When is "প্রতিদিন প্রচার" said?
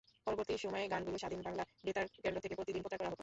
2.55-2.99